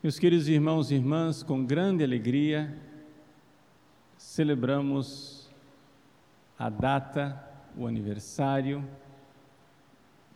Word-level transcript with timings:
Meus 0.00 0.16
queridos 0.16 0.46
irmãos 0.46 0.92
e 0.92 0.94
irmãs, 0.94 1.42
com 1.42 1.64
grande 1.64 2.04
alegria, 2.04 2.72
celebramos 4.16 5.50
a 6.56 6.70
data, 6.70 7.44
o 7.76 7.84
aniversário 7.84 8.88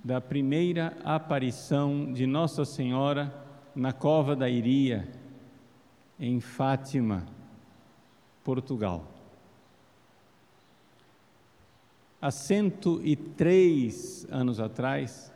da 0.03 0.21
primeira 0.21 0.99
aparição 1.05 2.13
de 2.13 2.27
Nossa 2.27 2.65
Senhora 2.65 3.33
na 3.73 3.93
Cova 3.93 4.35
da 4.35 4.51
Iria, 4.51 5.09
em 6.19 6.41
Fátima, 6.41 7.25
Portugal. 8.43 9.07
Há 12.21 12.33
103 12.33 14.27
anos 14.29 14.59
atrás, 14.59 15.33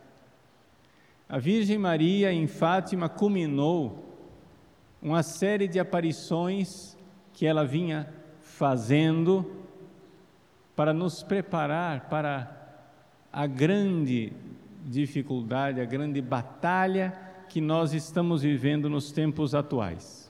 a 1.29 1.39
Virgem 1.39 1.79
Maria 1.79 2.33
em 2.33 2.49
Fátima 2.49 3.09
culminou 3.09 4.16
uma 5.07 5.23
série 5.23 5.69
de 5.69 5.79
aparições 5.79 6.99
que 7.33 7.47
ela 7.47 7.65
vinha 7.65 8.13
fazendo 8.41 9.65
para 10.75 10.93
nos 10.93 11.23
preparar 11.23 12.09
para 12.09 12.51
a 13.33 13.47
grande 13.47 14.33
dificuldade, 14.85 15.81
a 15.81 15.85
grande 15.85 16.21
batalha 16.21 17.17
que 17.49 17.61
nós 17.61 17.93
estamos 17.93 18.43
vivendo 18.43 18.91
nos 18.91 19.13
tempos 19.13 19.55
atuais. 19.55 20.29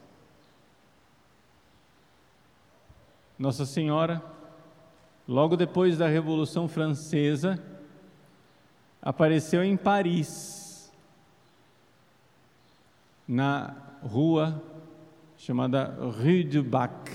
Nossa 3.38 3.64
Senhora, 3.64 4.22
logo 5.26 5.56
depois 5.56 5.96
da 5.96 6.06
Revolução 6.06 6.68
Francesa, 6.68 7.58
apareceu 9.00 9.64
em 9.64 9.74
Paris, 9.74 10.92
na 13.26 13.85
rua 14.02 14.62
chamada 15.36 15.96
Rue 16.20 16.45
du 16.45 16.62
Bac, 16.62 17.10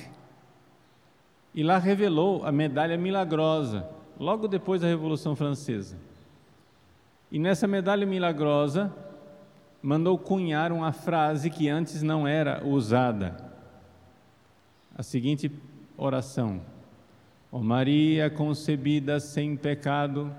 e 1.54 1.64
lá 1.64 1.78
revelou 1.78 2.46
a 2.46 2.52
medalha 2.52 2.98
milagrosa, 2.98 3.90
logo 4.20 4.48
depois 4.48 4.82
da 4.82 4.88
Revolução 4.88 5.36
Francesa. 5.36 5.98
E 7.32 7.40
nessa 7.40 7.68
medalha 7.68 8.06
milagrosa, 8.06 8.94
mandou 9.82 10.18
cunhar 10.18 10.72
uma 10.72 10.92
frase 10.92 11.50
que 11.50 11.68
antes 11.68 12.02
não 12.02 12.28
era 12.28 12.66
usada. 12.66 13.36
A 14.96 15.04
seguinte 15.04 15.52
oração: 15.98 16.62
Ó 17.52 17.58
oh 17.58 17.64
Maria 17.64 18.30
concebida 18.30 19.20
sem 19.20 19.58
pecado, 19.58 20.34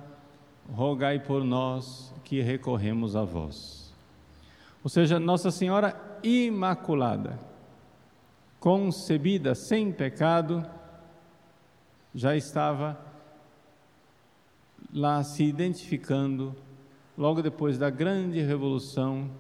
rogai 0.70 1.19
por 1.19 1.44
nós 1.44 2.14
que 2.25 2.41
recorremos 2.41 3.16
a 3.16 3.25
vós. 3.25 3.81
Ou 4.83 4.91
seja, 4.91 5.20
Nossa 5.20 5.50
Senhora 5.50 6.19
Imaculada, 6.22 7.38
concebida 8.58 9.55
sem 9.55 9.92
pecado, 9.92 10.64
já 12.14 12.36
estava 12.36 12.98
lá 14.92 15.22
se 15.22 15.44
identificando 15.44 16.55
logo 17.16 17.42
depois 17.42 17.78
da 17.78 17.91
grande 17.91 18.41
revolução 18.41 19.30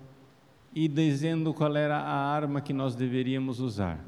e 0.74 0.88
dizendo 0.88 1.52
qual 1.52 1.76
era 1.76 1.98
a 1.98 2.14
arma 2.34 2.60
que 2.60 2.72
nós 2.72 2.94
deveríamos 2.94 3.60
usar: 3.60 3.98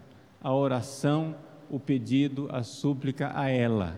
a 0.42 0.52
oração, 0.54 1.34
o 1.68 1.78
pedido, 1.78 2.48
a 2.50 2.62
súplica 2.62 3.32
a 3.34 3.48
ela. 3.48 3.96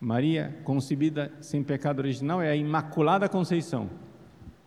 Maria, 0.00 0.60
concebida 0.64 1.32
sem 1.40 1.62
pecado 1.62 2.00
original, 2.00 2.42
é 2.42 2.50
a 2.50 2.56
Imaculada 2.56 3.28
Conceição. 3.28 3.88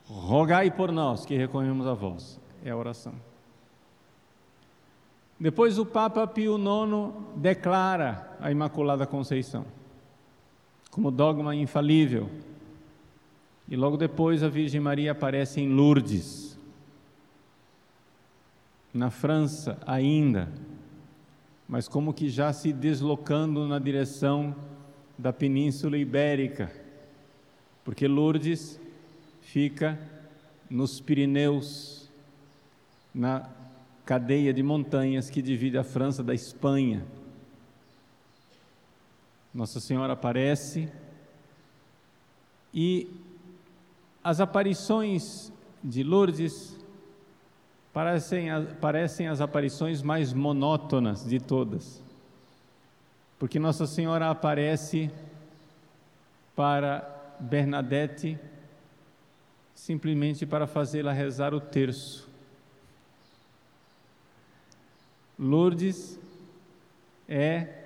Rogai 0.09 0.72
por 0.72 0.91
nós 0.91 1.25
que 1.25 1.36
recorremos 1.36 1.86
a 1.86 1.94
vós. 1.94 2.39
É 2.63 2.72
a 2.72 2.77
oração. 2.77 3.13
Depois 5.39 5.77
o 5.77 5.86
Papa 5.86 6.25
Pio 6.25 6.58
IX 6.58 7.14
declara 7.36 8.36
a 8.39 8.52
Imaculada 8.52 9.05
Conceição 9.05 9.66
como 10.98 11.11
dogma 11.11 11.55
infalível. 11.55 12.27
E 13.67 13.76
logo 13.76 13.98
depois 13.98 14.42
a 14.42 14.49
Virgem 14.49 14.82
Maria 14.82 15.11
aparece 15.11 15.61
em 15.61 15.70
Lourdes, 15.70 16.58
na 18.92 19.11
França 19.11 19.77
ainda, 19.86 20.52
mas 21.67 21.87
como 21.87 22.15
que 22.15 22.30
já 22.30 22.52
se 22.52 22.73
deslocando 22.73 23.67
na 23.67 23.77
direção 23.77 24.55
da 25.15 25.32
Península 25.32 25.98
Ibérica, 25.99 26.71
porque 27.83 28.08
Lourdes 28.08 28.80
fica 29.47 29.97
nos 30.69 30.99
Pirineus, 30.99 32.09
na 33.15 33.49
cadeia 34.05 34.53
de 34.53 34.61
montanhas 34.61 35.30
que 35.30 35.41
divide 35.41 35.77
a 35.77 35.85
França 35.85 36.21
da 36.21 36.33
Espanha. 36.33 37.05
Nossa 39.53 39.80
Senhora 39.80 40.13
aparece 40.13 40.91
e 42.73 43.09
as 44.21 44.41
aparições 44.41 45.52
de 45.81 46.03
Lourdes 46.03 46.77
parecem, 47.93 48.49
parecem 48.81 49.29
as 49.29 49.39
aparições 49.39 50.02
mais 50.02 50.33
monótonas 50.33 51.25
de 51.25 51.39
todas, 51.39 52.03
porque 53.39 53.58
Nossa 53.58 53.87
Senhora 53.87 54.29
aparece 54.29 55.09
para 56.53 57.37
Bernadette 57.39 58.37
simplesmente 59.77 60.43
para 60.43 60.65
fazê-la 60.65 61.14
rezar 61.14 61.54
o 61.54 61.61
terço. 61.61 62.27
Lourdes 65.38 66.20
é 67.30 67.86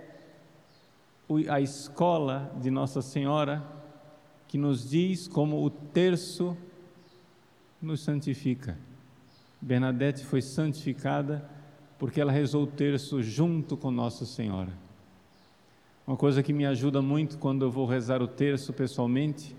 a 1.50 1.59
escola 1.59 2.50
de 2.62 2.72
Nossa 2.72 3.02
Senhora 3.02 3.62
que 4.47 4.57
nos 4.57 4.90
diz 4.90 5.28
como 5.28 5.66
o 5.66 5.69
terço 5.69 6.56
nos 7.81 8.00
santifica. 8.00 8.78
Bernadette 9.59 10.23
foi 10.23 10.41
santificada 10.41 11.47
porque 12.00 12.22
ela 12.22 12.31
rezou 12.31 12.63
o 12.63 12.68
terço 12.68 13.22
junto 13.22 13.75
com 13.75 13.91
Nossa 13.91 14.25
Senhora. 14.25 14.72
Uma 16.08 16.16
coisa 16.16 16.41
que 16.41 16.53
me 16.53 16.66
ajuda 16.66 17.02
muito 17.02 17.38
quando 17.38 17.66
eu 17.66 17.69
vou 17.69 17.85
rezar 17.85 18.22
o 18.22 18.28
terço 18.29 18.72
pessoalmente, 18.72 19.53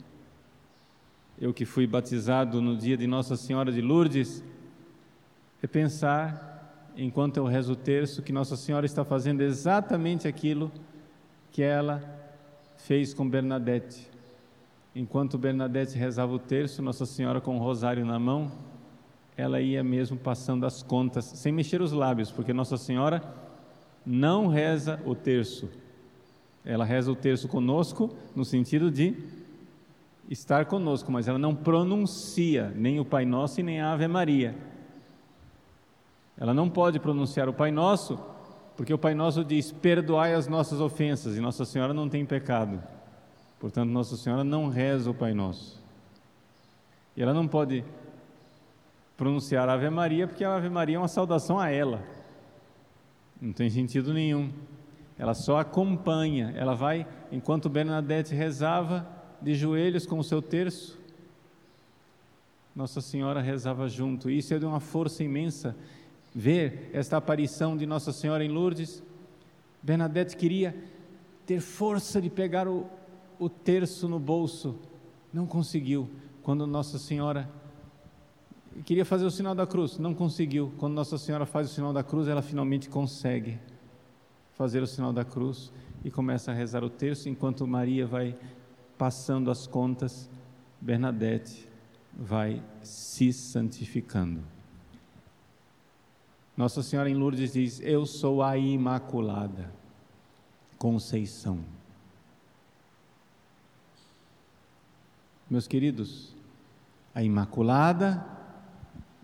eu 1.42 1.52
que 1.52 1.64
fui 1.64 1.88
batizado 1.88 2.62
no 2.62 2.76
dia 2.76 2.96
de 2.96 3.04
Nossa 3.04 3.34
Senhora 3.34 3.72
de 3.72 3.80
Lourdes, 3.80 4.44
é 5.60 5.66
pensar 5.66 6.92
enquanto 6.96 7.38
eu 7.38 7.46
rezo 7.46 7.72
o 7.72 7.76
terço, 7.76 8.22
que 8.22 8.32
Nossa 8.32 8.56
Senhora 8.56 8.86
está 8.86 9.04
fazendo 9.04 9.40
exatamente 9.40 10.28
aquilo 10.28 10.70
que 11.50 11.60
ela 11.60 12.00
fez 12.76 13.12
com 13.12 13.28
Bernadette. 13.28 14.08
Enquanto 14.94 15.36
Bernadette 15.36 15.98
rezava 15.98 16.32
o 16.32 16.38
terço, 16.38 16.80
Nossa 16.80 17.04
Senhora 17.04 17.40
com 17.40 17.56
o 17.56 17.60
rosário 17.60 18.06
na 18.06 18.20
mão, 18.20 18.52
ela 19.36 19.60
ia 19.60 19.82
mesmo 19.82 20.16
passando 20.16 20.64
as 20.64 20.80
contas, 20.80 21.24
sem 21.24 21.50
mexer 21.50 21.82
os 21.82 21.90
lábios, 21.90 22.30
porque 22.30 22.52
Nossa 22.52 22.76
Senhora 22.76 23.20
não 24.06 24.46
reza 24.46 25.02
o 25.04 25.12
terço. 25.12 25.68
Ela 26.64 26.84
reza 26.84 27.10
o 27.10 27.16
terço 27.16 27.48
conosco, 27.48 28.14
no 28.32 28.44
sentido 28.44 28.92
de 28.92 29.41
estar 30.32 30.66
conosco, 30.66 31.12
mas 31.12 31.28
ela 31.28 31.38
não 31.38 31.54
pronuncia 31.54 32.72
nem 32.74 32.98
o 32.98 33.04
Pai 33.04 33.24
Nosso 33.24 33.60
e 33.60 33.62
nem 33.62 33.80
a 33.80 33.92
Ave 33.92 34.08
Maria 34.08 34.72
ela 36.42 36.52
não 36.52 36.68
pode 36.68 36.98
pronunciar 36.98 37.48
o 37.48 37.52
Pai 37.52 37.70
Nosso, 37.70 38.18
porque 38.76 38.92
o 38.92 38.98
Pai 38.98 39.14
Nosso 39.14 39.44
diz: 39.44 39.70
perdoai 39.70 40.34
as 40.34 40.48
nossas 40.48 40.80
ofensas, 40.80 41.36
e 41.36 41.40
Nossa 41.40 41.64
Senhora 41.64 41.94
não 41.94 42.08
tem 42.08 42.26
pecado. 42.26 42.82
Portanto, 43.60 43.90
Nossa 43.90 44.16
Senhora 44.16 44.42
não 44.42 44.68
reza 44.68 45.08
o 45.08 45.14
Pai 45.14 45.34
Nosso. 45.34 45.80
E 47.16 47.22
ela 47.22 47.32
não 47.32 47.46
pode 47.46 47.84
pronunciar 49.16 49.68
a 49.68 49.74
Ave 49.74 49.88
Maria, 49.88 50.26
porque 50.26 50.42
a 50.42 50.56
Ave 50.56 50.68
Maria 50.68 50.96
é 50.96 50.98
uma 50.98 51.06
saudação 51.06 51.60
a 51.60 51.70
ela. 51.70 52.02
Não 53.40 53.52
tem 53.52 53.70
sentido 53.70 54.12
nenhum. 54.12 54.50
Ela 55.16 55.34
só 55.34 55.58
acompanha. 55.58 56.52
Ela 56.56 56.74
vai, 56.74 57.06
enquanto 57.30 57.68
Bernadette 57.68 58.34
rezava, 58.34 59.06
de 59.42 59.54
joelhos 59.54 60.06
com 60.06 60.18
o 60.18 60.24
seu 60.24 60.40
terço, 60.40 60.98
Nossa 62.74 63.00
Senhora 63.00 63.40
rezava 63.40 63.88
junto. 63.88 64.30
Isso 64.30 64.54
é 64.54 64.58
de 64.58 64.64
uma 64.64 64.80
força 64.80 65.22
imensa 65.22 65.76
ver 66.34 66.90
esta 66.92 67.16
aparição 67.16 67.76
de 67.76 67.84
Nossa 67.84 68.12
Senhora 68.12 68.44
em 68.44 68.48
Lourdes, 68.48 69.02
Bernadette 69.82 70.36
queria 70.36 70.74
ter 71.44 71.60
força 71.60 72.20
de 72.20 72.30
pegar 72.30 72.68
o, 72.68 72.86
o 73.38 73.48
terço 73.48 74.08
no 74.08 74.18
bolso, 74.18 74.76
não 75.32 75.46
conseguiu. 75.46 76.08
Quando 76.42 76.66
Nossa 76.66 76.98
Senhora 76.98 77.48
queria 78.84 79.04
fazer 79.04 79.24
o 79.24 79.30
sinal 79.30 79.54
da 79.54 79.66
cruz, 79.66 79.98
não 79.98 80.14
conseguiu. 80.14 80.72
Quando 80.78 80.94
Nossa 80.94 81.18
Senhora 81.18 81.44
faz 81.44 81.70
o 81.70 81.74
sinal 81.74 81.92
da 81.92 82.02
cruz, 82.02 82.28
ela 82.28 82.42
finalmente 82.42 82.88
consegue 82.88 83.58
fazer 84.54 84.82
o 84.82 84.86
sinal 84.86 85.12
da 85.12 85.24
cruz 85.24 85.72
e 86.04 86.10
começa 86.10 86.52
a 86.52 86.54
rezar 86.54 86.84
o 86.84 86.90
terço, 86.90 87.28
enquanto 87.28 87.66
Maria 87.66 88.06
vai 88.06 88.36
passando 88.98 89.50
as 89.50 89.66
contas, 89.66 90.28
Bernadette 90.80 91.68
vai 92.12 92.62
se 92.82 93.32
santificando. 93.32 94.42
Nossa 96.56 96.82
Senhora 96.82 97.08
em 97.08 97.14
Lourdes 97.14 97.52
diz: 97.52 97.80
Eu 97.80 98.04
sou 98.04 98.42
a 98.42 98.56
Imaculada 98.56 99.72
Conceição. 100.78 101.60
Meus 105.48 105.66
queridos, 105.66 106.34
a 107.14 107.22
Imaculada 107.22 108.24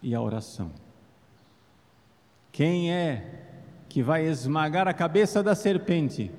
e 0.03 0.15
a 0.15 0.21
oração. 0.21 0.71
Quem 2.53 2.93
é 2.93 3.47
que 3.89 4.03
vai 4.03 4.27
esmagar 4.27 4.89
a 4.89 4.95
cabeça 4.95 5.43
da 5.43 5.55
serpente? 5.55 6.31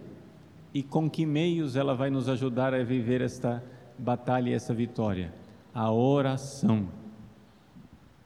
E 0.73 0.83
com 0.83 1.09
que 1.09 1.25
meios 1.25 1.75
ela 1.75 1.95
vai 1.95 2.09
nos 2.09 2.29
ajudar 2.29 2.73
a 2.73 2.83
viver 2.83 3.21
esta 3.21 3.63
batalha 3.97 4.49
e 4.49 4.53
essa 4.53 4.73
vitória? 4.73 5.33
A 5.73 5.91
oração 5.91 6.87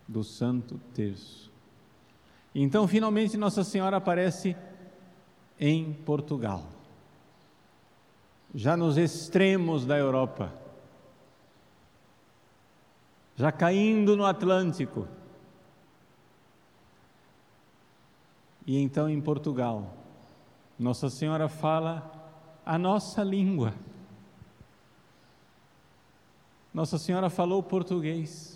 do 0.08 0.24
Santo 0.24 0.80
Terço. 0.94 1.52
Então, 2.54 2.88
finalmente, 2.88 3.38
Nossa 3.38 3.64
Senhora 3.64 3.98
aparece 3.98 4.56
em 5.60 5.94
Portugal, 5.94 6.66
já 8.54 8.76
nos 8.76 8.98
extremos 8.98 9.86
da 9.86 9.98
Europa, 9.98 10.54
já 13.36 13.52
caindo 13.52 14.16
no 14.16 14.26
Atlântico. 14.26 15.08
E 18.68 18.78
então, 18.78 19.10
em 19.10 19.20
Portugal, 19.20 19.96
Nossa 20.78 21.10
Senhora 21.10 21.48
fala 21.50 22.23
a 22.66 22.78
nossa 22.78 23.24
língua. 23.24 23.74
Nossa 26.74 26.98
Senhora 26.98 27.30
falou 27.30 27.62
português. 27.62 28.54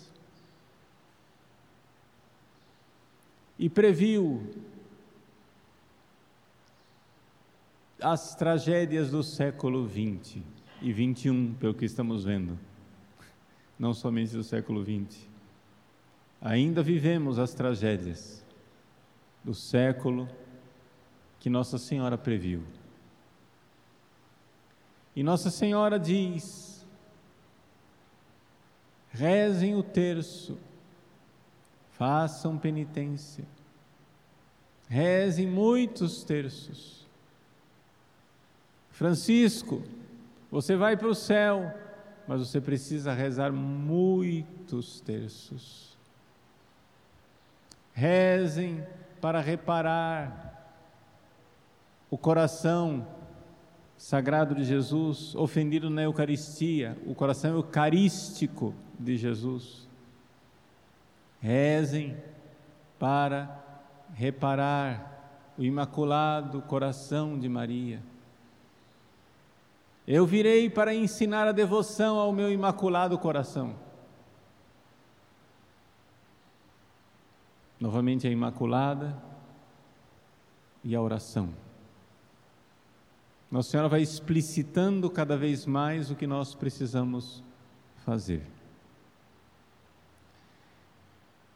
e 3.58 3.68
previu 3.68 4.48
as 8.00 8.36
tragédias 8.36 9.10
do 9.10 9.22
século 9.22 9.88
XX 9.88 10.40
e 10.80 10.92
XXI, 10.92 11.54
pelo 11.58 11.74
que 11.74 11.84
estamos 11.84 12.24
vendo, 12.24 12.56
não 13.76 13.92
somente 13.92 14.32
do 14.34 14.44
século 14.44 14.84
XX. 14.84 15.26
Ainda 16.40 16.82
vivemos 16.82 17.38
as 17.40 17.52
tragédias 17.52 18.44
do 19.42 19.52
século 19.52 20.28
que 21.40 21.50
Nossa 21.50 21.78
Senhora 21.78 22.16
previu. 22.16 22.62
E 25.18 25.22
Nossa 25.24 25.50
Senhora 25.50 25.98
diz: 25.98 26.86
rezem 29.10 29.74
o 29.74 29.82
terço, 29.82 30.56
façam 31.90 32.56
penitência, 32.56 33.44
rezem 34.88 35.44
muitos 35.44 36.22
terços. 36.22 37.04
Francisco, 38.92 39.82
você 40.52 40.76
vai 40.76 40.96
para 40.96 41.08
o 41.08 41.14
céu, 41.16 41.68
mas 42.28 42.38
você 42.38 42.60
precisa 42.60 43.12
rezar 43.12 43.50
muitos 43.50 45.00
terços. 45.00 45.98
Rezem 47.92 48.86
para 49.20 49.40
reparar 49.40 50.64
o 52.08 52.16
coração 52.16 53.17
sagrado 53.98 54.54
de 54.54 54.64
Jesus, 54.64 55.34
ofendido 55.34 55.90
na 55.90 56.02
Eucaristia, 56.02 56.96
o 57.04 57.14
coração 57.14 57.56
eucarístico 57.56 58.72
de 58.98 59.16
Jesus. 59.16 59.88
Rezem 61.40 62.16
para 62.98 63.60
reparar 64.14 65.52
o 65.58 65.64
imaculado 65.64 66.62
coração 66.62 67.38
de 67.38 67.48
Maria. 67.48 68.00
Eu 70.06 70.24
virei 70.24 70.70
para 70.70 70.94
ensinar 70.94 71.48
a 71.48 71.52
devoção 71.52 72.18
ao 72.18 72.32
meu 72.32 72.50
imaculado 72.50 73.18
coração. 73.18 73.74
Novamente 77.78 78.26
a 78.26 78.30
Imaculada 78.30 79.16
e 80.82 80.96
a 80.96 81.00
oração. 81.00 81.67
Nossa 83.50 83.70
Senhora 83.70 83.88
vai 83.88 84.02
explicitando 84.02 85.08
cada 85.08 85.36
vez 85.36 85.64
mais 85.64 86.10
o 86.10 86.14
que 86.14 86.26
nós 86.26 86.54
precisamos 86.54 87.42
fazer. 88.04 88.42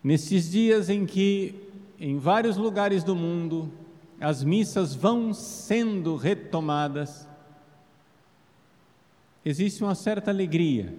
Nesses 0.02 0.50
dias 0.50 0.88
em 0.88 1.04
que, 1.04 1.54
em 2.00 2.18
vários 2.18 2.56
lugares 2.56 3.04
do 3.04 3.14
mundo, 3.14 3.70
as 4.18 4.42
missas 4.42 4.94
vão 4.94 5.34
sendo 5.34 6.16
retomadas, 6.16 7.28
existe 9.44 9.84
uma 9.84 9.94
certa 9.94 10.30
alegria 10.30 10.96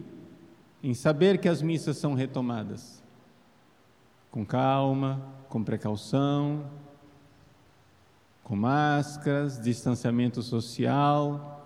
em 0.84 0.94
saber 0.94 1.40
que 1.40 1.50
as 1.50 1.62
missas 1.62 1.98
são 1.98 2.13
retomadas. 2.13 3.01
Com 4.30 4.45
calma, 4.45 5.22
com 5.50 5.63
precaução, 5.63 6.66
com 8.44 8.56
máscaras, 8.56 9.60
distanciamento 9.60 10.42
social. 10.42 11.63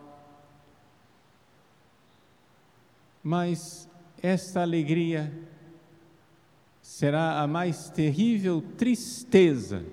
Mas 3.24 3.90
esta 4.22 4.62
alegria 4.62 5.34
será 6.82 7.42
a 7.42 7.48
mais 7.48 7.90
terrível 7.90 8.62
tristeza 8.78 9.86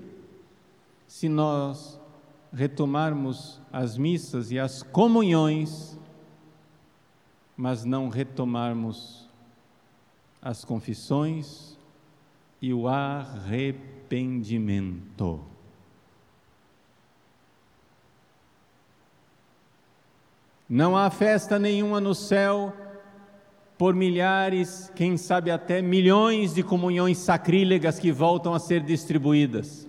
se 1.07 1.27
nós 1.27 1.99
retomarmos 2.53 3.59
as 3.71 3.97
missas 3.97 4.51
e 4.51 4.59
as 4.59 4.81
comunhões, 4.81 5.99
mas 7.57 7.83
não 7.83 8.09
retomarmos 8.09 9.27
as 10.41 10.63
confissões 10.63 11.77
e 12.61 12.73
o 12.73 12.87
arrependimento. 12.87 15.54
Não 20.67 20.97
há 20.97 21.09
festa 21.11 21.59
nenhuma 21.59 22.01
no 22.01 22.15
céu 22.15 22.73
por 23.77 23.93
milhares, 23.93 24.91
quem 24.95 25.17
sabe 25.17 25.51
até 25.51 25.81
milhões 25.81 26.53
de 26.53 26.63
comunhões 26.63 27.17
sacrílegas 27.17 27.99
que 27.99 28.11
voltam 28.11 28.53
a 28.53 28.59
ser 28.59 28.81
distribuídas. 28.81 29.87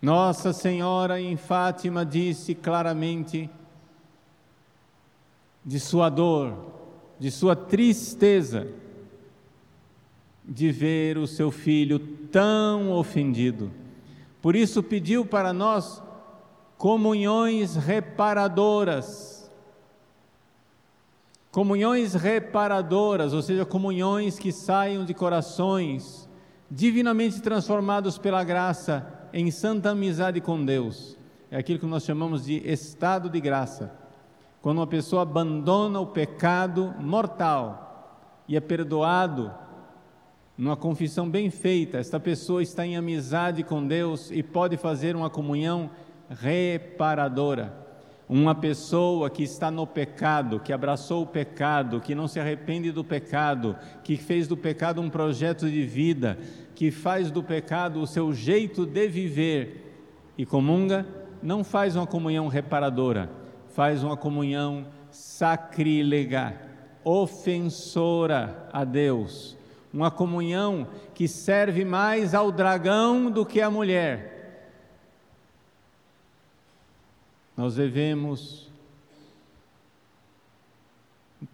Nossa 0.00 0.52
Senhora 0.52 1.20
em 1.20 1.36
Fátima 1.36 2.06
disse 2.06 2.54
claramente 2.54 3.50
de 5.64 5.80
sua 5.80 6.08
dor, 6.08 6.56
de 7.18 7.30
sua 7.30 7.56
tristeza, 7.56 8.68
de 10.44 10.70
ver 10.70 11.18
o 11.18 11.26
seu 11.26 11.50
filho 11.50 11.98
tão 11.98 12.92
ofendido. 12.92 13.70
Por 14.40 14.56
isso 14.56 14.82
pediu 14.82 15.24
para 15.26 15.52
nós 15.52 16.02
comunhões 16.80 17.76
reparadoras 17.76 19.38
Comunhões 21.52 22.14
reparadoras, 22.14 23.34
ou 23.34 23.42
seja, 23.42 23.66
comunhões 23.66 24.38
que 24.38 24.52
saiam 24.52 25.04
de 25.04 25.12
corações 25.12 26.28
divinamente 26.70 27.42
transformados 27.42 28.16
pela 28.16 28.44
graça 28.44 29.04
em 29.32 29.50
santa 29.50 29.90
amizade 29.90 30.40
com 30.40 30.64
Deus. 30.64 31.18
É 31.50 31.58
aquilo 31.58 31.80
que 31.80 31.86
nós 31.86 32.04
chamamos 32.04 32.44
de 32.44 32.58
estado 32.64 33.28
de 33.28 33.40
graça. 33.40 33.92
Quando 34.62 34.78
uma 34.78 34.86
pessoa 34.86 35.22
abandona 35.22 35.98
o 35.98 36.06
pecado 36.06 36.94
mortal 37.00 38.30
e 38.46 38.56
é 38.56 38.60
perdoado 38.60 39.52
numa 40.56 40.76
confissão 40.76 41.28
bem 41.28 41.50
feita, 41.50 41.98
esta 41.98 42.20
pessoa 42.20 42.62
está 42.62 42.86
em 42.86 42.96
amizade 42.96 43.64
com 43.64 43.84
Deus 43.84 44.30
e 44.30 44.40
pode 44.40 44.76
fazer 44.76 45.16
uma 45.16 45.28
comunhão 45.28 45.90
reparadora. 46.30 47.74
Uma 48.28 48.54
pessoa 48.54 49.28
que 49.28 49.42
está 49.42 49.72
no 49.72 49.84
pecado, 49.84 50.60
que 50.60 50.72
abraçou 50.72 51.24
o 51.24 51.26
pecado, 51.26 52.00
que 52.00 52.14
não 52.14 52.28
se 52.28 52.38
arrepende 52.38 52.92
do 52.92 53.02
pecado, 53.02 53.76
que 54.04 54.16
fez 54.16 54.46
do 54.46 54.56
pecado 54.56 55.00
um 55.00 55.10
projeto 55.10 55.68
de 55.68 55.84
vida, 55.84 56.38
que 56.76 56.92
faz 56.92 57.28
do 57.28 57.42
pecado 57.42 58.00
o 58.00 58.06
seu 58.06 58.32
jeito 58.32 58.86
de 58.86 59.08
viver 59.08 59.96
e 60.38 60.46
comunga, 60.46 61.04
não 61.42 61.64
faz 61.64 61.96
uma 61.96 62.06
comunhão 62.06 62.46
reparadora, 62.46 63.28
faz 63.74 64.04
uma 64.04 64.16
comunhão 64.16 64.86
sacrílega, 65.10 66.54
ofensora 67.02 68.68
a 68.72 68.84
Deus, 68.84 69.56
uma 69.92 70.08
comunhão 70.08 70.86
que 71.14 71.26
serve 71.26 71.84
mais 71.84 72.32
ao 72.32 72.52
dragão 72.52 73.28
do 73.28 73.44
que 73.44 73.60
à 73.60 73.68
mulher 73.68 74.39
Nós 77.56 77.74
devemos 77.74 78.70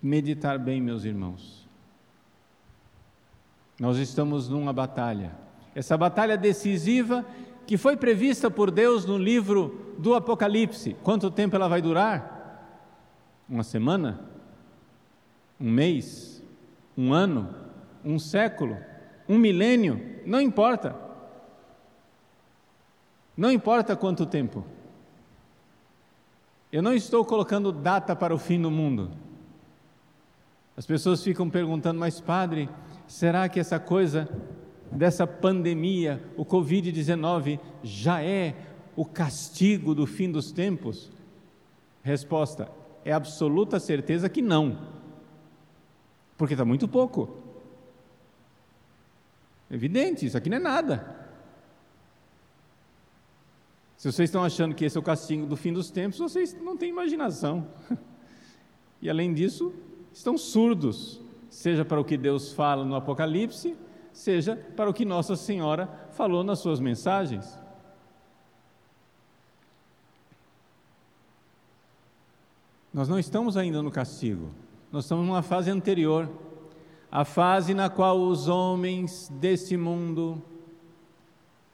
meditar 0.02 0.58
bem, 0.58 0.80
meus 0.80 1.04
irmãos. 1.04 1.66
Nós 3.78 3.98
estamos 3.98 4.48
numa 4.48 4.72
batalha. 4.72 5.36
Essa 5.74 5.96
batalha 5.96 6.36
decisiva 6.36 7.24
que 7.66 7.76
foi 7.76 7.96
prevista 7.96 8.50
por 8.50 8.70
Deus 8.70 9.04
no 9.04 9.18
livro 9.18 9.94
do 9.98 10.14
Apocalipse. 10.14 10.96
Quanto 11.02 11.30
tempo 11.30 11.56
ela 11.56 11.68
vai 11.68 11.82
durar? 11.82 12.64
Uma 13.48 13.62
semana? 13.62 14.20
Um 15.60 15.70
mês? 15.70 16.42
Um 16.96 17.12
ano? 17.12 17.54
Um 18.04 18.18
século? 18.18 18.78
Um 19.28 19.36
milênio? 19.36 20.20
Não 20.24 20.40
importa. 20.40 20.96
Não 23.36 23.50
importa 23.50 23.96
quanto 23.96 24.24
tempo. 24.24 24.64
Eu 26.72 26.82
não 26.82 26.92
estou 26.92 27.24
colocando 27.24 27.72
data 27.72 28.14
para 28.14 28.34
o 28.34 28.38
fim 28.38 28.60
do 28.60 28.70
mundo. 28.70 29.10
As 30.76 30.84
pessoas 30.84 31.22
ficam 31.22 31.48
perguntando, 31.48 31.98
mas 31.98 32.20
padre, 32.20 32.68
será 33.06 33.48
que 33.48 33.58
essa 33.58 33.78
coisa 33.78 34.28
dessa 34.90 35.26
pandemia, 35.26 36.22
o 36.36 36.44
Covid-19, 36.44 37.58
já 37.82 38.22
é 38.22 38.54
o 38.94 39.04
castigo 39.04 39.94
do 39.94 40.06
fim 40.06 40.30
dos 40.30 40.52
tempos? 40.52 41.10
Resposta: 42.02 42.70
é 43.04 43.12
absoluta 43.12 43.80
certeza 43.80 44.28
que 44.28 44.42
não, 44.42 44.78
porque 46.36 46.54
está 46.54 46.64
muito 46.64 46.86
pouco. 46.86 47.42
Evidente, 49.70 50.26
isso 50.26 50.36
aqui 50.36 50.48
não 50.48 50.58
é 50.58 50.60
nada. 50.60 51.15
Se 53.96 54.12
vocês 54.12 54.28
estão 54.28 54.44
achando 54.44 54.74
que 54.74 54.84
esse 54.84 54.96
é 54.96 55.00
o 55.00 55.02
castigo 55.02 55.46
do 55.46 55.56
fim 55.56 55.72
dos 55.72 55.90
tempos, 55.90 56.18
vocês 56.18 56.54
não 56.60 56.76
têm 56.76 56.90
imaginação. 56.90 57.66
E 59.02 59.10
além 59.10 59.34
disso, 59.34 59.74
estão 60.10 60.38
surdos, 60.38 61.20
seja 61.50 61.84
para 61.84 62.00
o 62.00 62.04
que 62.04 62.16
Deus 62.16 62.50
fala 62.50 62.82
no 62.82 62.94
Apocalipse, 62.94 63.76
seja 64.10 64.56
para 64.74 64.88
o 64.88 64.94
que 64.94 65.04
Nossa 65.04 65.36
Senhora 65.36 66.08
falou 66.12 66.42
nas 66.42 66.60
suas 66.60 66.80
mensagens. 66.80 67.58
Nós 72.92 73.06
não 73.06 73.18
estamos 73.18 73.58
ainda 73.58 73.82
no 73.82 73.90
castigo, 73.90 74.50
nós 74.90 75.04
estamos 75.04 75.26
numa 75.26 75.42
fase 75.42 75.70
anterior, 75.70 76.28
a 77.12 77.26
fase 77.26 77.74
na 77.74 77.90
qual 77.90 78.18
os 78.18 78.48
homens 78.48 79.30
desse 79.38 79.76
mundo 79.76 80.42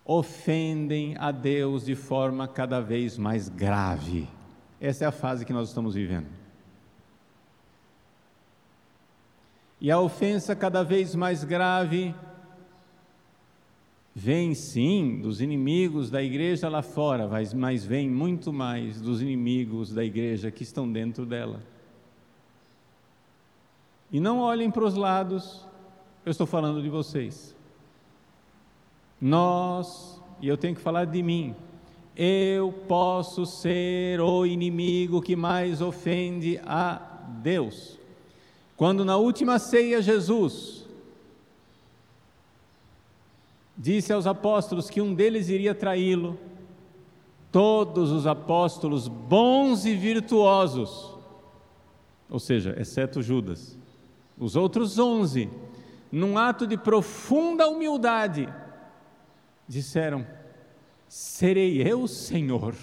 ofendem 0.04 1.16
a 1.18 1.30
Deus 1.30 1.85
de 1.85 1.94
forma 1.94 2.49
cada 2.49 2.80
vez 2.80 3.16
mais 3.16 3.49
grave. 3.49 4.28
Essa 4.80 5.04
é 5.04 5.06
a 5.06 5.12
fase 5.12 5.44
que 5.44 5.52
nós 5.52 5.68
estamos 5.68 5.94
vivendo. 5.94 6.26
E 9.80 9.90
a 9.90 9.99
ofensa 9.99 10.54
cada 10.54 10.82
vez 10.82 11.14
mais 11.14 11.44
grave 11.44 12.14
vem 14.14 14.54
sim 14.54 15.21
dos 15.21 15.40
inimigos 15.40 16.11
da 16.11 16.23
igreja 16.23 16.68
lá 16.68 16.82
fora, 16.82 17.28
mas 17.54 17.85
vem 17.85 18.09
muito 18.09 18.52
mais 18.52 19.00
dos 19.00 19.23
inimigos 19.23 19.92
da 19.92 20.04
igreja 20.04 20.50
que 20.50 20.62
estão 20.62 20.90
dentro 20.90 21.25
dela. 21.25 21.61
E 24.11 24.21
não 24.21 24.40
olhem 24.40 24.71
para 24.71 24.85
os 24.85 24.94
lados, 24.94 25.66
eu 26.25 26.30
estou 26.30 26.47
falando 26.47 26.82
de 26.82 26.88
vocês. 26.88 27.56
Nós, 29.25 30.21
e 30.41 30.49
eu 30.49 30.57
tenho 30.57 30.75
que 30.75 30.81
falar 30.81 31.05
de 31.05 31.23
mim, 31.23 31.55
eu 32.17 32.73
posso 32.88 33.47
ser 33.47 34.21
o 34.21 34.45
inimigo 34.45 35.23
que 35.23 35.37
mais 35.37 35.81
ofende 35.81 36.61
a 36.67 37.00
Deus. 37.41 38.00
Quando 38.76 39.05
na 39.05 39.17
última 39.17 39.61
ceia 39.61 40.02
Jesus 40.02 40.85
disse 43.79 44.12
aos 44.12 44.26
apóstolos 44.26 44.91
que 44.91 45.00
um 45.00 45.14
deles 45.14 45.49
iria 45.49 45.73
traí-lo. 45.73 46.37
Todos 47.52 48.11
os 48.11 48.26
apóstolos 48.26 49.07
bons 49.07 49.85
e 49.85 49.95
virtuosos, 49.95 51.17
ou 52.29 52.41
seja, 52.41 52.75
exceto 52.76 53.23
Judas, 53.23 53.79
os 54.37 54.57
outros 54.57 54.99
onze, 54.99 55.49
num 56.11 56.37
ato 56.37 56.67
de 56.67 56.76
profunda 56.76 57.69
humildade, 57.69 58.49
disseram: 59.73 60.26
Serei 61.09 61.83
eu, 61.83 62.07
Senhor. 62.07 62.76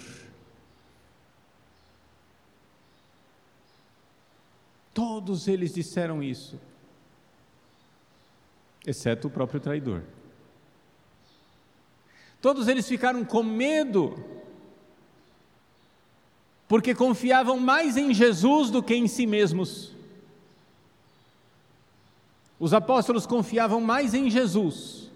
Todos 4.92 5.46
eles 5.46 5.72
disseram 5.72 6.20
isso, 6.20 6.60
exceto 8.84 9.28
o 9.28 9.30
próprio 9.30 9.60
traidor. 9.60 10.02
Todos 12.42 12.66
eles 12.66 12.88
ficaram 12.88 13.24
com 13.24 13.42
medo, 13.42 14.22
porque 16.66 16.94
confiavam 16.94 17.58
mais 17.60 17.96
em 17.96 18.12
Jesus 18.12 18.68
do 18.68 18.82
que 18.82 18.94
em 18.94 19.06
si 19.06 19.26
mesmos. 19.26 19.94
Os 22.58 22.74
apóstolos 22.74 23.26
confiavam 23.26 23.80
mais 23.80 24.12
em 24.12 24.28
Jesus. 24.28 25.09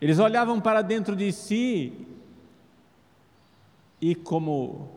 Eles 0.00 0.18
olhavam 0.18 0.60
para 0.60 0.80
dentro 0.80 1.14
de 1.14 1.30
si 1.30 1.92
e, 4.00 4.14
como 4.14 4.88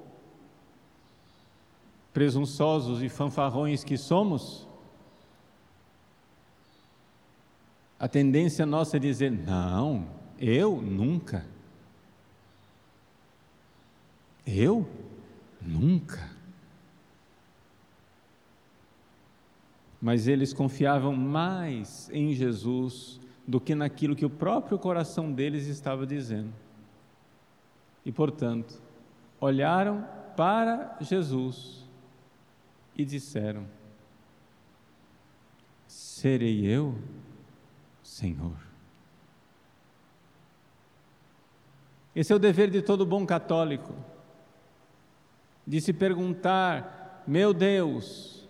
presunçosos 2.14 3.02
e 3.02 3.10
fanfarrões 3.10 3.84
que 3.84 3.98
somos, 3.98 4.68
a 8.00 8.08
tendência 8.08 8.66
nossa 8.66 8.98
é 8.98 9.00
dizer: 9.00 9.32
não, 9.32 10.08
eu 10.40 10.82
nunca. 10.82 11.46
Eu 14.46 14.88
nunca. 15.62 16.32
Mas 20.02 20.28
eles 20.28 20.54
confiavam 20.54 21.16
mais 21.16 22.10
em 22.12 22.34
Jesus 22.34 23.22
do 23.48 23.60
que 23.60 23.76
naquilo 23.76 24.16
que 24.16 24.26
o 24.26 24.30
próprio 24.30 24.80
coração 24.80 25.32
deles 25.32 25.68
estava 25.68 26.06
dizendo. 26.06 26.54
E, 28.06 28.12
portanto, 28.12 28.82
olharam 29.40 30.08
para 30.36 30.98
Jesus 31.02 31.84
e 32.96 33.06
disseram: 33.06 33.66
Serei 35.88 36.66
eu 36.66 36.98
Senhor. 38.02 38.56
Esse 42.16 42.32
é 42.32 42.36
o 42.36 42.40
dever 42.40 42.70
de 42.70 42.82
todo 42.82 43.06
bom 43.06 43.26
católico, 43.26 43.94
de 45.66 45.82
se 45.82 45.92
perguntar: 45.92 47.24
meu 47.26 47.54
Deus, 47.54 48.43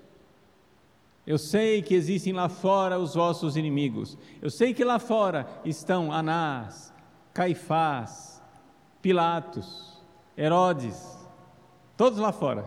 eu 1.25 1.38
sei 1.38 1.82
que 1.82 1.96
existem 1.96 2.34
lá 2.34 2.50
fora 2.50 3.00
os 3.00 3.15
vossos 3.15 3.56
inimigos, 3.56 4.18
eu 4.42 4.50
sei 4.50 4.74
que 4.74 4.84
lá 4.84 5.00
fora 5.00 5.48
estão 5.63 6.12
Anás, 6.12 6.94
Caifás, 7.34 8.42
Pilatos, 9.01 10.01
Herodes, 10.38 11.01
todos 11.96 12.20
lá 12.20 12.32
fora. 12.32 12.65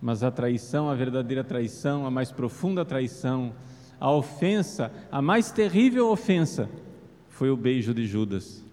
Mas 0.00 0.22
a 0.22 0.30
traição, 0.30 0.88
a 0.88 0.94
verdadeira 0.94 1.42
traição, 1.42 2.06
a 2.06 2.10
mais 2.10 2.30
profunda 2.30 2.84
traição, 2.84 3.52
a 3.98 4.10
ofensa, 4.10 4.92
a 5.10 5.20
mais 5.20 5.50
terrível 5.50 6.08
ofensa, 6.08 6.68
foi 7.28 7.50
o 7.50 7.56
beijo 7.56 7.92
de 7.92 8.06
Judas, 8.06 8.64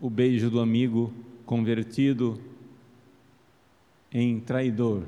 o 0.00 0.10
beijo 0.10 0.50
do 0.50 0.60
amigo 0.60 1.12
convertido 1.46 2.38
em 4.12 4.40
traidor. 4.40 5.02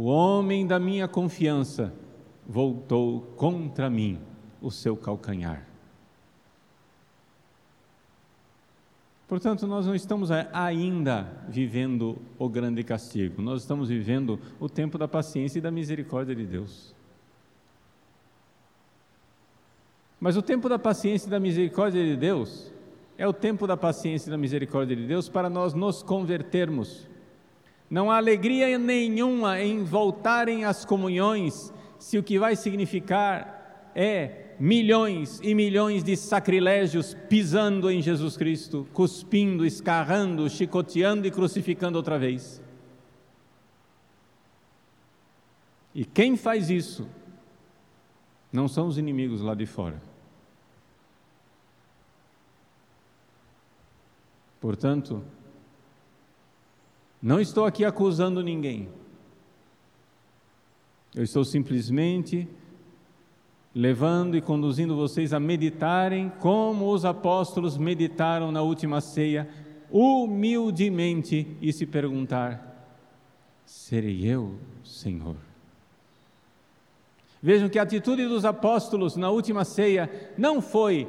O 0.00 0.04
homem 0.04 0.66
da 0.66 0.78
minha 0.78 1.06
confiança 1.06 1.92
voltou 2.48 3.20
contra 3.36 3.90
mim 3.90 4.18
o 4.58 4.70
seu 4.70 4.96
calcanhar. 4.96 5.68
Portanto, 9.28 9.66
nós 9.66 9.86
não 9.86 9.94
estamos 9.94 10.30
ainda 10.30 11.44
vivendo 11.50 12.16
o 12.38 12.48
grande 12.48 12.82
castigo, 12.82 13.42
nós 13.42 13.60
estamos 13.60 13.90
vivendo 13.90 14.40
o 14.58 14.70
tempo 14.70 14.96
da 14.96 15.06
paciência 15.06 15.58
e 15.58 15.60
da 15.60 15.70
misericórdia 15.70 16.34
de 16.34 16.46
Deus. 16.46 16.94
Mas 20.18 20.34
o 20.34 20.40
tempo 20.40 20.66
da 20.66 20.78
paciência 20.78 21.26
e 21.26 21.30
da 21.30 21.38
misericórdia 21.38 22.02
de 22.02 22.16
Deus 22.16 22.72
é 23.18 23.28
o 23.28 23.34
tempo 23.34 23.66
da 23.66 23.76
paciência 23.76 24.28
e 24.28 24.30
da 24.30 24.38
misericórdia 24.38 24.96
de 24.96 25.06
Deus 25.06 25.28
para 25.28 25.50
nós 25.50 25.74
nos 25.74 26.02
convertermos. 26.02 27.09
Não 27.90 28.08
há 28.08 28.18
alegria 28.18 28.78
nenhuma 28.78 29.60
em 29.60 29.82
voltarem 29.82 30.64
às 30.64 30.84
comunhões, 30.84 31.74
se 31.98 32.16
o 32.16 32.22
que 32.22 32.38
vai 32.38 32.54
significar 32.54 33.90
é 33.94 34.54
milhões 34.60 35.40
e 35.42 35.54
milhões 35.54 36.04
de 36.04 36.16
sacrilégios 36.16 37.16
pisando 37.28 37.90
em 37.90 38.00
Jesus 38.00 38.36
Cristo, 38.36 38.86
cuspindo, 38.92 39.66
escarrando, 39.66 40.48
chicoteando 40.48 41.26
e 41.26 41.30
crucificando 41.32 41.98
outra 41.98 42.16
vez. 42.16 42.62
E 45.92 46.04
quem 46.04 46.36
faz 46.36 46.70
isso 46.70 47.08
não 48.52 48.68
são 48.68 48.86
os 48.86 48.98
inimigos 48.98 49.40
lá 49.40 49.54
de 49.54 49.66
fora. 49.66 50.00
Portanto, 54.60 55.24
não 57.22 57.40
estou 57.40 57.64
aqui 57.64 57.84
acusando 57.84 58.42
ninguém. 58.42 58.88
Eu 61.14 61.24
estou 61.24 61.44
simplesmente 61.44 62.48
levando 63.74 64.36
e 64.36 64.40
conduzindo 64.40 64.96
vocês 64.96 65.32
a 65.32 65.40
meditarem 65.40 66.30
como 66.40 66.92
os 66.92 67.04
apóstolos 67.04 67.76
meditaram 67.76 68.50
na 68.50 68.62
última 68.62 69.00
ceia, 69.00 69.48
humildemente 69.90 71.56
e 71.60 71.72
se 71.72 71.86
perguntar: 71.86 72.86
serei 73.64 74.24
eu, 74.26 74.54
Senhor? 74.84 75.36
Vejam 77.42 77.68
que 77.68 77.78
a 77.78 77.82
atitude 77.82 78.26
dos 78.26 78.44
apóstolos 78.44 79.16
na 79.16 79.30
última 79.30 79.64
ceia 79.64 80.10
não 80.36 80.60
foi 80.60 81.08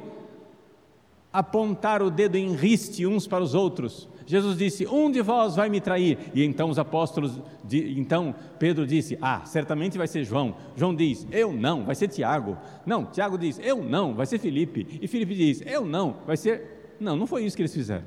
apontar 1.32 2.02
o 2.02 2.10
dedo 2.10 2.36
em 2.36 2.54
riste 2.54 3.06
uns 3.06 3.26
para 3.26 3.42
os 3.42 3.54
outros. 3.54 4.08
Jesus 4.32 4.56
disse: 4.56 4.86
Um 4.86 5.10
de 5.10 5.20
vós 5.20 5.56
vai 5.56 5.68
me 5.68 5.78
trair. 5.78 6.18
E 6.32 6.42
então 6.42 6.70
os 6.70 6.78
apóstolos, 6.78 7.38
então 7.70 8.34
Pedro 8.58 8.86
disse: 8.86 9.18
Ah, 9.20 9.42
certamente 9.44 9.98
vai 9.98 10.08
ser 10.08 10.24
João. 10.24 10.56
João 10.74 10.94
diz: 10.94 11.26
Eu 11.30 11.52
não, 11.52 11.84
vai 11.84 11.94
ser 11.94 12.08
Tiago. 12.08 12.56
Não, 12.86 13.04
Tiago 13.04 13.36
diz: 13.36 13.60
Eu 13.62 13.84
não, 13.84 14.14
vai 14.14 14.24
ser 14.24 14.38
Felipe. 14.38 14.98
E 15.02 15.06
Felipe 15.06 15.34
diz: 15.34 15.62
Eu 15.66 15.84
não, 15.84 16.16
vai 16.26 16.38
ser. 16.38 16.94
Não, 16.98 17.14
não 17.14 17.26
foi 17.26 17.44
isso 17.44 17.54
que 17.54 17.60
eles 17.60 17.74
fizeram. 17.74 18.06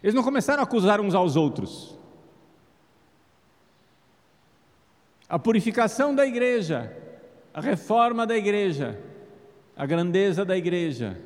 Eles 0.00 0.14
não 0.14 0.22
começaram 0.22 0.60
a 0.60 0.62
acusar 0.62 1.00
uns 1.00 1.16
aos 1.16 1.34
outros. 1.34 1.98
A 5.28 5.36
purificação 5.36 6.14
da 6.14 6.24
igreja, 6.24 6.96
a 7.52 7.60
reforma 7.60 8.24
da 8.24 8.36
igreja, 8.36 9.00
a 9.76 9.84
grandeza 9.84 10.44
da 10.44 10.56
igreja, 10.56 11.18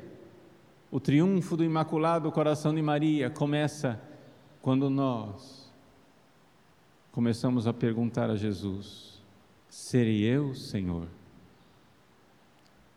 o 0.91 0.99
triunfo 0.99 1.57
do 1.57 1.63
Imaculado 1.63 2.31
Coração 2.31 2.73
de 2.73 2.81
Maria 2.81 3.29
começa 3.29 4.01
quando 4.61 4.89
nós 4.89 5.71
começamos 7.11 7.67
a 7.67 7.73
perguntar 7.73 8.29
a 8.29 8.35
Jesus: 8.35 9.21
Serei 9.69 10.23
eu, 10.23 10.53
Senhor? 10.53 11.07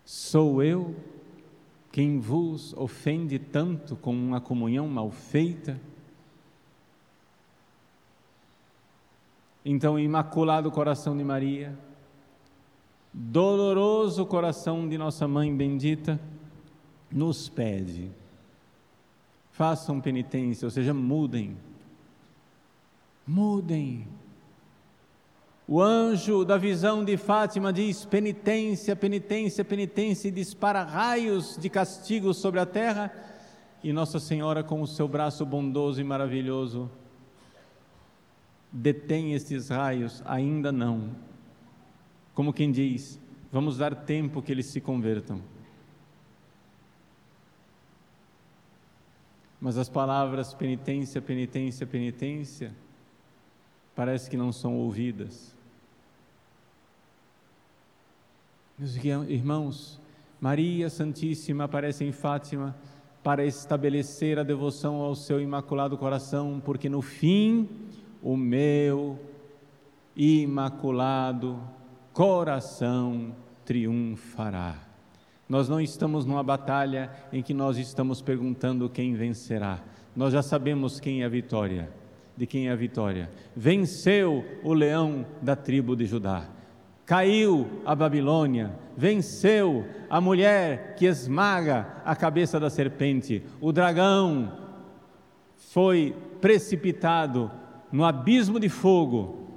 Sou 0.05 0.63
eu 0.63 0.95
quem 1.93 2.21
vos 2.21 2.73
ofende 2.75 3.39
tanto 3.39 3.97
com 3.97 4.15
uma 4.15 4.41
comunhão 4.41 4.87
mal 4.87 5.11
feita? 5.11 5.81
Então, 9.65 9.99
Imaculado 9.99 10.71
Coração 10.71 11.17
de 11.17 11.25
Maria, 11.25 11.77
doloroso 13.13 14.25
coração 14.25 14.89
de 14.89 14.97
nossa 14.97 15.27
Mãe 15.27 15.55
bendita, 15.55 16.21
nos 17.11 17.49
pede: 17.49 18.11
façam 19.53 20.01
penitência, 20.01 20.67
ou 20.67 20.71
seja, 20.71 20.95
mudem. 20.95 21.57
Mudem. 23.27 24.07
O 25.67 25.81
anjo 25.81 26.45
da 26.45 26.57
visão 26.57 27.05
de 27.05 27.17
Fátima 27.17 27.73
diz: 27.73 28.05
penitência, 28.05 28.97
penitência, 28.97 29.65
penitência, 29.65 30.29
e 30.29 30.33
dispara 30.33 30.83
raios 30.83 31.57
de 31.57 31.69
castigo 31.69 32.35
sobre 32.35 32.59
a 32.59 32.67
terra. 32.67 33.13
E 33.83 33.93
Nossa 33.93 34.19
Senhora, 34.19 34.63
com 34.65 34.83
o 34.83 34.87
seu 34.87 35.07
braço 35.07 35.47
bondoso 35.47 36.01
e 36.01 36.05
maravilhoso, 36.05 36.91
detém 38.73 39.33
esses 39.33 39.69
raios, 39.69 40.23
ainda 40.27 40.73
não. 40.73 41.11
Como 42.35 42.53
quem 42.53 42.73
diz: 42.73 43.21
vamos 43.53 43.79
dar 43.79 43.95
tempo 43.95 44.43
que 44.43 44.51
eles 44.51 44.67
se 44.67 44.81
convertam. 44.81 45.41
Mas 49.61 49.77
as 49.77 49.89
palavras 49.89 50.55
penitência, 50.55 51.21
penitência, 51.21 51.87
penitência, 51.87 52.75
parece 53.95 54.31
que 54.31 54.37
não 54.37 54.51
são 54.53 54.77
ouvidas. 54.77 55.55
Meus 58.79 58.97
irmãos, 58.97 60.01
Maria 60.41 60.89
Santíssima 60.89 61.65
aparece 61.65 62.03
em 62.03 62.13
Fátima 62.13 62.75
para 63.23 63.45
estabelecer 63.45 64.39
a 64.39 64.43
devoção 64.43 64.97
ao 64.97 65.15
seu 65.15 65.39
imaculado 65.39 65.99
coração, 65.99 66.63
porque 66.65 66.89
no 66.89 67.03
fim 67.03 67.69
o 68.23 68.37
meu 68.37 69.19
imaculado 70.17 71.61
coração 72.15 73.35
triunfará. 73.67 74.90
Nós 75.51 75.69
não 75.69 75.81
estamos 75.81 76.25
numa 76.25 76.45
batalha 76.45 77.11
em 77.33 77.43
que 77.43 77.53
nós 77.53 77.77
estamos 77.77 78.23
perguntando 78.23 78.89
quem 78.89 79.15
vencerá. 79.15 79.81
Nós 80.15 80.33
já 80.33 80.43
sabemos 80.43 81.01
quem 81.01 81.23
é 81.23 81.25
a 81.25 81.29
vitória. 81.29 81.91
De 82.37 82.47
quem 82.47 82.69
é 82.69 82.71
a 82.71 82.77
vitória? 82.77 83.29
Venceu 83.57 84.45
o 84.63 84.73
leão 84.73 85.27
da 85.43 85.57
tribo 85.57 85.97
de 85.97 86.07
Judá. 86.07 86.45
Caiu 87.05 87.83
a 87.85 87.97
Babilônia, 87.97 88.71
venceu 88.97 89.85
a 90.09 90.21
mulher 90.21 90.95
que 90.95 91.07
esmaga 91.07 91.97
a 92.05 92.15
cabeça 92.15 92.61
da 92.61 92.71
serpente. 92.71 93.43
O 93.61 93.73
dragão 93.73 94.53
foi 95.57 96.15
precipitado 96.41 97.51
no 97.91 98.05
abismo 98.05 98.61
de 98.61 98.69
fogo. 98.69 99.49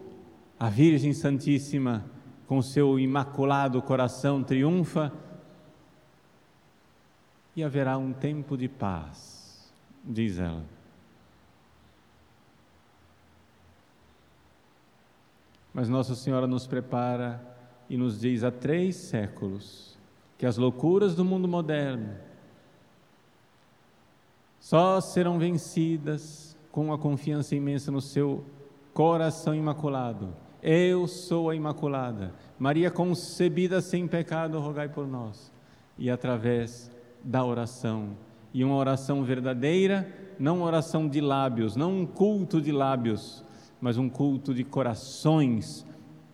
A 0.60 0.70
Virgem 0.70 1.14
Santíssima, 1.14 2.04
com 2.48 2.64
seu 2.64 3.00
imaculado 3.00 3.80
coração, 3.80 4.42
triunfa 4.42 5.14
e 7.56 7.64
haverá 7.64 7.98
um 7.98 8.12
tempo 8.12 8.58
de 8.58 8.68
paz, 8.68 9.72
diz 10.04 10.40
ela. 10.40 10.64
Mas 15.74 15.90
Nossa 15.90 16.16
Senhora 16.16 16.46
nos 16.46 16.68
prepara 16.68 17.42
e 17.90 17.98
nos 17.98 18.20
diz 18.20 18.44
há 18.44 18.52
três 18.52 18.96
séculos 18.96 19.98
que 20.38 20.46
as 20.46 20.58
loucuras 20.58 21.16
do 21.16 21.26
mundo 21.26 21.48
moderno 21.48 22.16
só 24.60 25.02
serão 25.02 25.38
vencidas 25.38 26.58
com 26.72 26.94
a 26.94 26.98
confiança 26.98 27.56
imensa 27.56 27.92
no 27.92 28.02
seu 28.02 28.46
coração 28.94 29.54
imaculado. 29.54 30.34
Eu 30.62 31.08
sou 31.08 31.50
a 31.50 31.56
Imaculada. 31.56 32.34
Maria 32.58 32.90
concebida 32.90 33.82
sem 33.82 34.08
pecado, 34.08 34.60
rogai 34.62 34.88
por 34.88 35.06
nós. 35.06 35.52
E 35.98 36.10
através 36.10 36.90
da 37.24 37.44
oração. 37.44 38.18
E 38.54 38.64
uma 38.64 38.76
oração 38.76 39.24
verdadeira, 39.24 40.12
não 40.38 40.58
uma 40.58 40.66
oração 40.66 41.08
de 41.08 41.22
lábios, 41.22 41.76
não 41.76 42.02
um 42.02 42.06
culto 42.06 42.62
de 42.62 42.72
lábios, 42.72 43.44
mas 43.80 43.98
um 43.98 44.10
culto 44.10 44.54
de 44.54 44.64
corações 44.64 45.86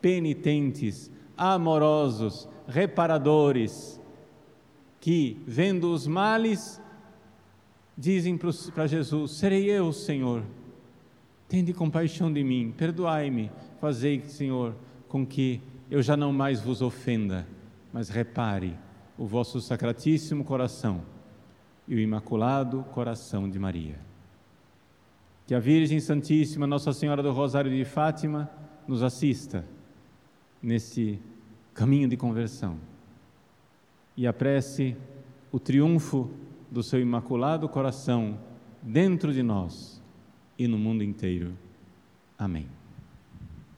penitentes, 0.02 1.12
amorosos, 1.38 2.48
reparadores, 2.68 4.00
que, 5.00 5.42
vendo 5.48 5.94
os 5.94 6.08
males, 6.08 6.82
dizem 7.98 8.38
para 8.38 8.88
Jesus: 8.88 9.32
Serei 9.32 9.70
eu, 9.70 9.94
Senhor, 9.94 10.44
tende 11.48 11.74
compaixão 11.74 12.32
de 12.32 12.44
mim, 12.44 12.74
perdoai-me, 12.78 13.52
fazei, 13.80 14.22
Senhor, 14.26 14.76
com 15.08 15.26
que 15.26 15.62
eu 15.90 16.02
já 16.02 16.18
não 16.18 16.34
mais 16.34 16.62
vos 16.62 16.82
ofenda, 16.82 17.48
mas 17.92 18.10
repare 18.10 18.78
o 19.20 19.28
vosso 19.28 19.60
sacratíssimo 19.60 20.46
coração 20.46 21.02
e 21.86 21.94
o 21.94 22.00
imaculado 22.00 22.84
coração 22.94 23.50
de 23.50 23.60
Maria. 23.60 24.00
Que 25.46 25.54
a 25.54 25.60
Virgem 25.60 26.00
Santíssima, 26.00 26.66
Nossa 26.66 26.94
Senhora 26.94 27.22
do 27.22 27.34
Rosário 27.34 27.70
de 27.70 27.84
Fátima, 27.84 28.50
nos 28.88 29.04
assista 29.04 29.66
nesse 30.64 31.20
caminho 31.74 32.08
de 32.08 32.16
conversão 32.16 32.78
e 34.16 34.26
apresse 34.26 34.96
o 35.52 35.60
triunfo 35.60 36.32
do 36.72 36.82
seu 36.82 37.02
imaculado 37.02 37.68
coração 37.68 38.40
dentro 38.82 39.34
de 39.34 39.44
nós 39.44 40.02
e 40.58 40.66
no 40.66 40.78
mundo 40.78 41.04
inteiro. 41.04 41.58
Amém. 42.38 42.79